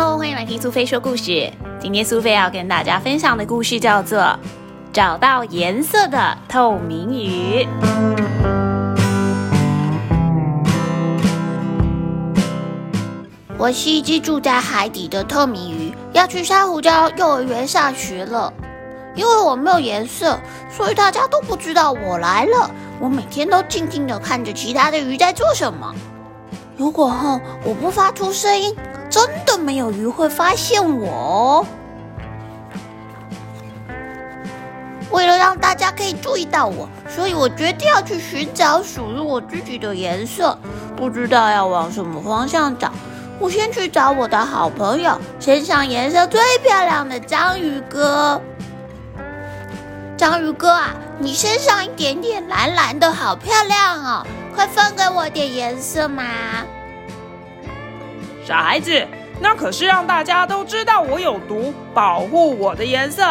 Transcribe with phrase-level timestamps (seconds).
[0.00, 1.52] Hello，欢迎来听苏菲说故事。
[1.80, 4.20] 今天苏菲要跟大家分享的故事叫做
[4.92, 7.64] 《找到颜色的透明鱼》。
[13.58, 18.52] 我是一只住在海底的透明鱼，要去珊瑚礁幼儿园上学了。
[19.16, 20.38] 因为我没有颜色，
[20.70, 22.70] 所以大家都不知道我来了。
[23.00, 25.92] 我每天都静静的看着其他的鱼在做什么。
[26.76, 28.72] 如果哼我不发出声音。
[29.18, 31.66] 真的没有鱼会发现我哦。
[35.10, 40.56] 为了让大家可以注意到我，所以我决定要去寻找属于我自己的颜色。
[40.96, 42.92] 不知道要往什么方向找，
[43.40, 48.40] 我先去找我的好朋友，身上颜色最漂亮的章鱼哥。
[50.16, 54.26] 章鱼哥啊，你身上一点点蓝蓝的，好漂亮哦！
[54.54, 56.22] 快分给我点颜色嘛！
[58.48, 59.06] 傻孩子，
[59.42, 63.22] 那可是让大家都知道我有毒，保护我的颜色。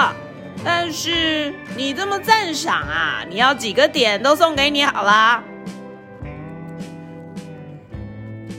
[0.64, 5.44] 但是你这么赞赏啊，你要几个点都送给你好啦。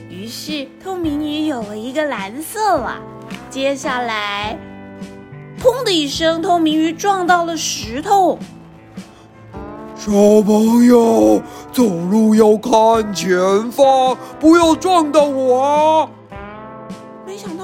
[0.09, 2.97] 于是透明鱼有了一个蓝色了。
[3.49, 4.57] 接下来，
[5.61, 8.37] 砰的一声，透明鱼撞到了石头。
[9.95, 10.11] 小
[10.45, 16.09] 朋友，走路要看前方，不要撞到我啊！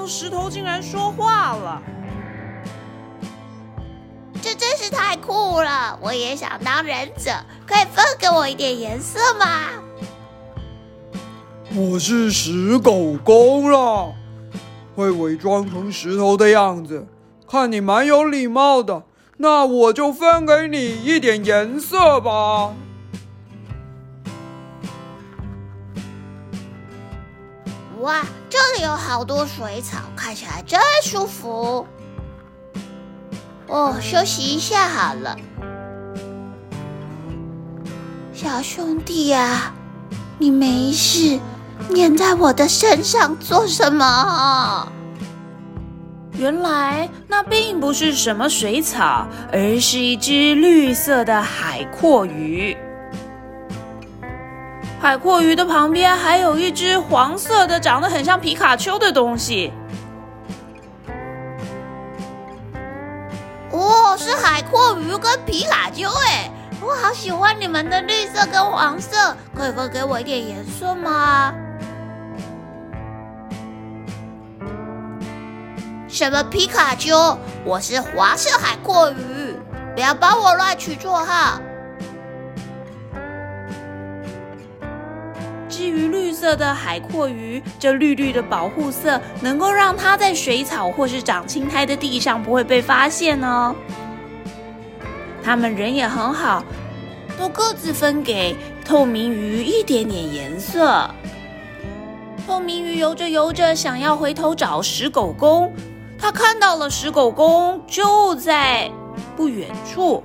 [0.08, 1.81] 石头竟然说话了，
[4.42, 5.97] 这真是太酷了！
[6.02, 7.31] 我也想当忍者，
[7.66, 9.45] 可以分给我一点颜色吗？
[11.75, 14.14] 我是石狗公了，
[14.95, 17.08] 会伪装成石头的样子，
[17.50, 19.03] 看你蛮有礼貌的，
[19.38, 22.73] 那我就分给你一点颜色吧。
[28.06, 28.22] 哇，
[28.52, 31.88] 这里有好多水草，看起来真舒服。
[33.66, 35.36] 哦，休息一下好了。
[38.32, 39.74] 小兄弟呀，
[40.38, 41.40] 你没事，
[41.96, 44.88] 粘在我的身上做什么？
[46.38, 52.78] 原来那并不是什么水草，而是一只绿色的海阔鱼。
[55.00, 59.72] 海阔鱼的旁边还有一只黄色的、长得很像皮卡丘的东西。
[63.72, 66.50] 哦，是海阔鱼跟皮卡丘哎！
[66.81, 71.53] 我好喜欢你们的绿色跟黄色，可以分给我一点颜色吗？
[76.07, 77.38] 什么皮卡丘？
[77.63, 79.56] 我是黄色海阔鱼，
[79.94, 81.59] 不要帮我乱取绰号。
[86.45, 93.75] 色的海阔鱼，这绿绿的保护色能够让它在水草或是长青苔的地上不会被发现哦。
[95.44, 96.63] 他们人也很好，
[97.35, 101.09] 都各自分给透明鱼一点点颜色。
[102.45, 105.73] 透明鱼游着游着，想要回头找石狗公，
[106.19, 108.88] 它看到了石狗公就在
[109.35, 110.23] 不远处。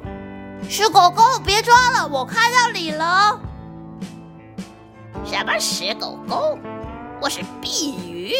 [0.68, 3.40] 石狗公，别抓了，我看到你了。
[5.24, 6.58] 什么石狗狗？
[7.20, 8.32] 我是碧鱼，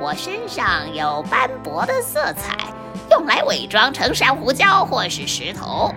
[0.00, 2.56] 我身上有斑驳的色彩，
[3.10, 5.92] 用来伪装成珊瑚礁或是石头。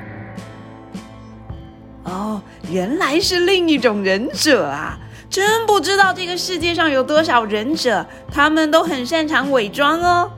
[2.04, 4.98] 哦，原来是另一种忍者啊！
[5.30, 10.32] 真不知道这个世界上有多少忍者，他们都很擅长伪装哦。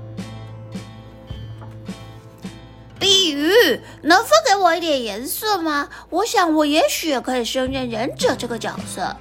[3.00, 5.88] 碧鱼，能分给我一点颜色吗？
[6.10, 9.16] 我想我也许也可以胜任忍者这个角色。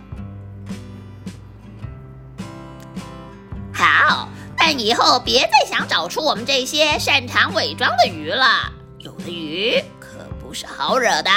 [3.73, 8.73] 好，但以后别再想找出我们这些擅长伪装的鱼了。
[8.99, 11.31] 有的鱼可不是好惹的，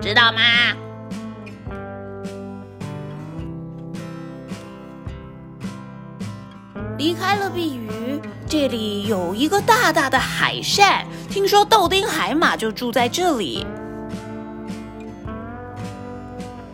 [0.00, 0.40] 知道吗？
[6.96, 13.66] 离开了碧鱼，这里有一个大大的海扇，听说豆丁海马就住在这里。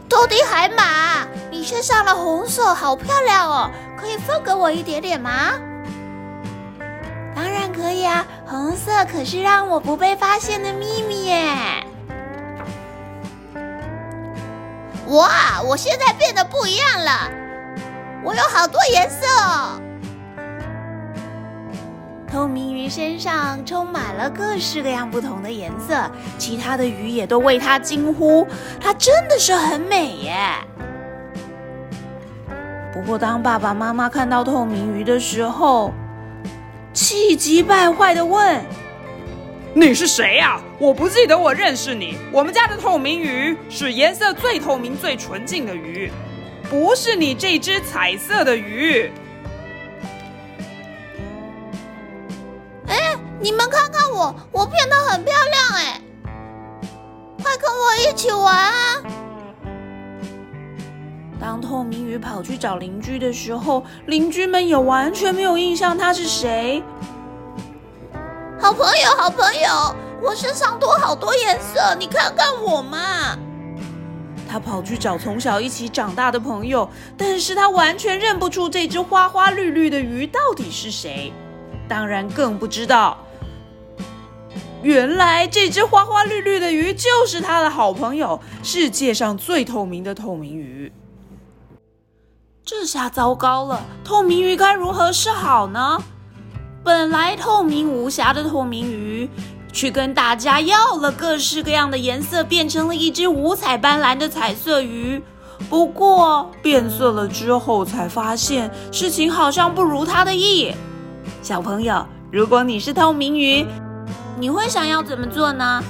[0.09, 3.71] 豆丁海马，你身上的红色好漂亮哦。
[3.99, 5.53] 可以分给我一点点吗？
[7.35, 11.85] 当然可以啊，红色可是让我不被发现的秘密耶！
[15.09, 17.31] 哇，我现在变得不一样了，
[18.25, 19.27] 我有好多颜色。
[22.31, 28.47] 透明鱼身上充满了各式各样不同的颜色，其他的鱼也都为它惊呼：
[28.81, 30.37] 它真的是很美耶！
[32.95, 35.93] 不过，当爸爸妈妈看到透明鱼的时候，
[36.93, 38.65] 气急败坏的问
[39.75, 40.61] ：“你是谁呀？
[40.79, 42.17] 我不记得我认识你。
[42.31, 46.13] 我们家的透明鱼是颜色最透明、最纯净的鱼，
[46.71, 49.11] 不是你这只彩色的鱼。”
[53.43, 56.01] 你们看看我，我变得很漂亮哎！
[57.43, 59.03] 快跟我一起玩啊！
[61.41, 66.83] 当透明鱼跑去找邻居的时候，邻居们也完全没有印象他是谁。
[68.61, 73.39] 好朋友，好朋友，我身上多好多颜色，你看看我嘛！
[74.47, 76.87] 他跑去找从小一起长大的朋友，
[77.17, 81.33] 但是他完全认不出这只花花绿绿的鱼到底是谁，
[81.89, 83.17] 当然更不知道，
[84.83, 90.91] 原来这只花花绿绿的鱼就是他的好朋友，世界上最透明的透明鱼。
[92.65, 96.03] 这下糟糕了，透明鱼该如何是好呢？
[96.83, 99.29] 本来透明无瑕的透明鱼，
[99.71, 105.23] 去跟大家要了各式各样的颜色，变成了一只五彩斑斓的彩色鱼。
[105.69, 110.73] 不过变色了之后，才发现事情好像不如他的意。
[111.43, 113.67] 小朋友，如果你是透明鱼，
[114.41, 115.85] 你会想要怎么做呢？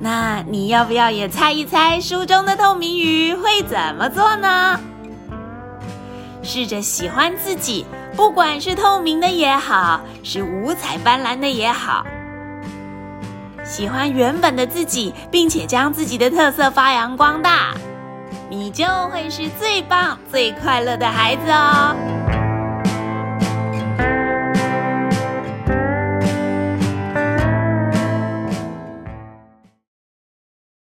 [0.00, 4.80] 那你要不要也猜一猜书中的透明鱼会怎么做呢？
[6.42, 7.84] 试着喜欢自己，
[8.16, 12.06] 不管是透明的也好，是五彩斑斓的也好，
[13.62, 17.74] 喜欢原本的自己，并且将自己的特色发扬光大，
[18.48, 21.94] 你就会是最棒、最快乐的孩子哦。